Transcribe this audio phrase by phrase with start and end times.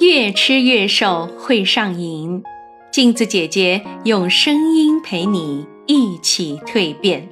[0.00, 2.42] 越吃越瘦会上瘾，
[2.90, 7.28] 镜子姐姐用声音陪你一起蜕变。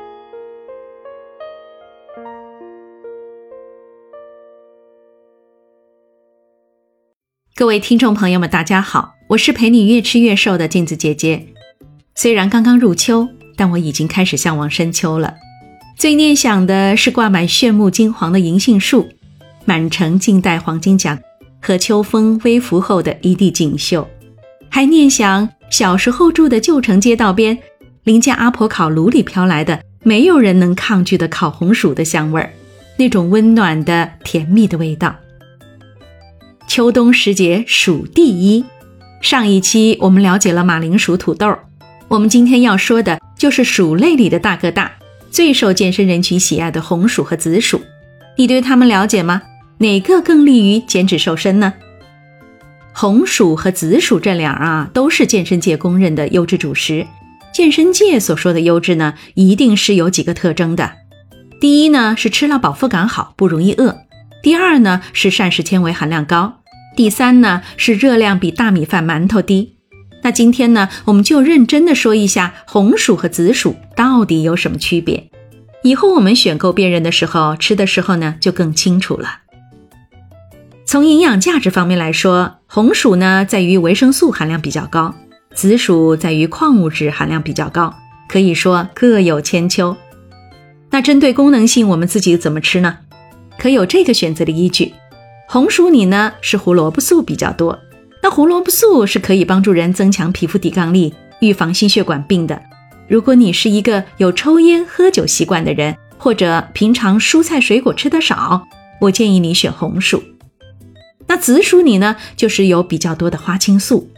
[7.54, 11.46] 各位听众朋友们，大家好，我是陪你越吃越瘦的镜子姐姐。
[12.14, 15.36] 虽然刚刚入秋，但我已经开始向往深秋了。
[15.96, 19.08] 最念想的是挂满炫目金黄的银杏树，
[19.64, 21.18] 满城尽带黄金甲
[21.68, 24.08] 和秋风微拂后的一地锦绣，
[24.70, 27.58] 还念想小时候住的旧城街道边，
[28.04, 32.50] 邻家阿婆烤炉里飘来的没有人能抗拒的烤红薯的香味儿，
[32.96, 35.14] 那种温暖的甜蜜的味道。
[36.66, 38.64] 秋冬时节数第一，
[39.20, 41.54] 上一期我们了解了马铃薯、土豆，
[42.08, 44.90] 我们今天要说的就是薯类里的大哥大。
[45.30, 47.82] 最受健身人群喜爱的红薯和紫薯，
[48.38, 49.42] 你对它们了解吗？
[49.80, 51.74] 哪个更利于减脂瘦身呢？
[52.92, 57.06] 红薯和紫薯这俩啊，都是健身界公认的优质主食。
[57.52, 60.94] 健身界所说的优质呢，一定是有几个特征的。
[61.60, 63.94] 第一呢，是吃了饱腹感好，不容易饿；
[64.42, 66.60] 第二呢，是膳食纤维含量高；
[66.96, 69.76] 第三呢，是热量比大米饭、馒头低。
[70.24, 75.30] 那今天呢，我们就认真的说一下红薯和紫薯到底有什么区别。
[75.84, 79.42] 以后我们选购辨认的时候，吃的时候呢，就更清楚了。
[80.88, 85.14] 从营养价值方面来说，红薯呢在于维生素含量比较高，
[85.52, 87.94] 紫薯在于矿物质含量比较高，
[88.26, 89.94] 可以说各有千秋。
[90.88, 93.00] 那针对功能性，我们自己怎么吃呢？
[93.58, 94.94] 可有这个选择的依据。
[95.46, 97.78] 红薯里呢是胡萝卜素比较多。
[98.22, 102.58] 那胡萝卜素是可以帮助人增强皮肤抵抗力、预防心血管病的。
[103.06, 108.66] 如果你是一个有抽烟喝酒习惯的人，或者平常蔬菜水果吃的少，
[109.02, 110.22] 我建议你选红薯。
[111.28, 114.10] 那紫薯里呢，就是有比较多的花青素。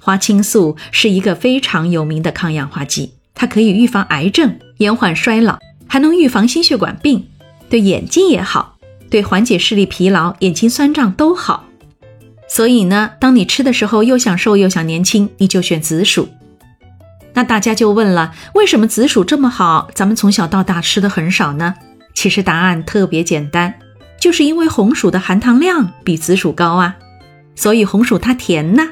[0.00, 7.26] 花青素是一个非常有名的抗氧化剂，它可以预防癌症、延缓衰老，还能预防心血管病，
[7.68, 8.76] 对眼睛也好，
[9.10, 11.64] 对缓解视力疲劳、眼睛酸胀都好。
[12.46, 16.28] 所以呢，当你吃的时候又想瘦又想年轻，你就选紫薯。
[17.34, 19.90] 那大家就问了，为什么紫薯这么好？
[19.94, 21.74] 咱们从小到大吃的很少呢？
[22.14, 23.74] 其实答案特别简单，
[24.20, 26.96] 就是因为红薯的含糖量比紫薯高啊。
[27.54, 28.88] 所以红薯它甜呐。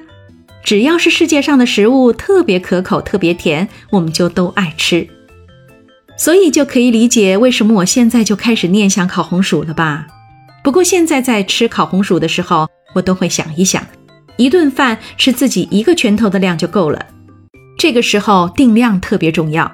[0.64, 5.08] 只要是世界上的食物特别可口、特别甜，我们就都爱吃。
[6.16, 10.06] 所以就可以理解为什么我现在就开始念想烤红薯了吧？
[10.64, 12.68] 不过现在在吃烤红薯的时候。
[12.94, 13.86] 我都会想一想，
[14.38, 17.04] 一顿饭吃自己一个拳头的量就够了。
[17.76, 19.70] 这个时候定量特别重要。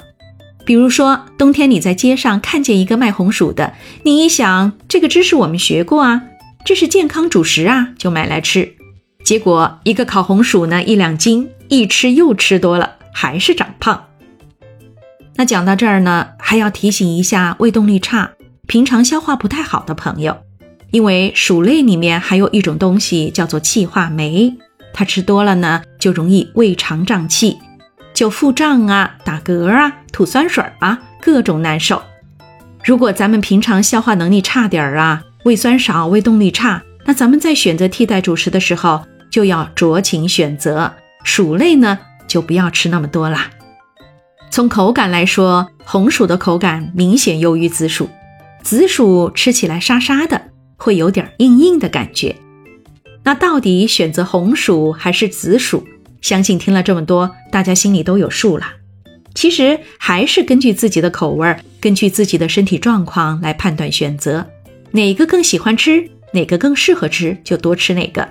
[0.64, 3.74] 比如说，冬天你在街上看见一个卖红薯的，
[4.04, 6.22] 你一想这个知识我们学过啊，
[6.64, 8.74] 这是健康主食啊，就买来吃。
[9.24, 14.04] 结果一个烤红薯呢，一两斤，一吃又吃多了，还是长胖。
[15.36, 18.32] 那讲到这儿呢，还要提醒一下胃动力差、
[18.66, 20.38] 平常消化不太好的朋友。
[20.90, 24.54] 因为薯类里面还有一种东西叫做气化酶，
[24.92, 27.56] 它吃多了呢，就容易胃肠胀气，
[28.14, 32.02] 就腹胀啊、打嗝啊、吐酸水啊，各种难受。
[32.84, 40.92] 如果咱们平常消化能力差点儿啊，胃酸少、胃动力差，那咱们在选择替代主食的时候就要酌情选择
[41.24, 43.50] 薯类呢，就不要吃那么多啦。
[44.50, 48.08] 从口感来说，红薯的口感明显优于紫薯，
[48.62, 50.42] 紫薯吃起来沙沙的。
[50.76, 52.34] 会有点硬硬的感觉，
[53.22, 55.86] 那到底选择红薯还是紫薯？
[56.22, 58.66] 相信听了这么多，大家心里都有数了。
[59.34, 64.46] 其实还是根据自己的口味，根据自己的身体状况来判断选择，
[64.92, 68.28] 哪个更喜欢吃，哪个更适合吃，就多吃哪个。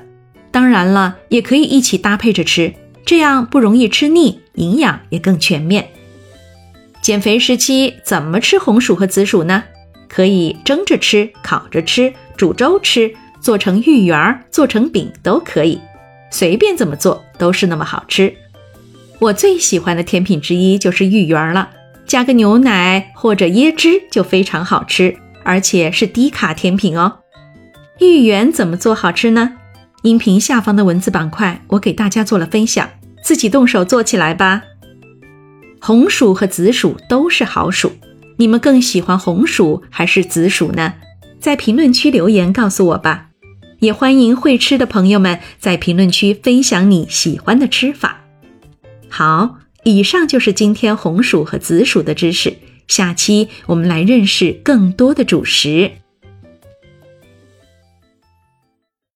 [0.52, 2.74] 当然了，也可以一起搭配着吃，
[3.06, 5.90] 这样不容易吃腻，营养也更全面。
[7.02, 9.64] 减肥时期怎么吃红薯和紫薯呢？
[10.08, 12.14] 可以蒸着吃，烤着吃。
[12.38, 15.80] 煮粥吃，做成芋圆，做成饼都可以，
[16.32, 18.32] 随便怎么做都是那么好吃。
[19.18, 21.72] 我最喜欢的甜品之一就是芋圆了，
[22.06, 27.18] 加个牛奶或者椰汁就非常好吃，而且是低卡甜品哦。
[28.00, 29.54] 芋圆怎么做好吃呢？
[30.04, 32.88] 音频下方的文字板块我给大家做了分享，
[33.24, 34.62] 自己动手做起来吧。
[35.80, 37.92] 红薯和紫薯都是好薯，
[38.38, 40.94] 你们更喜欢红薯还是紫薯呢？
[41.40, 43.30] 在评论区留言告诉我吧，
[43.82, 48.22] 也欢迎会吃的朋友们在评论区分享你喜欢的吃法。
[49.10, 52.58] 好，以上就是今天红薯和紫薯的知识，
[52.88, 55.92] 下期我们来认识更多的主食。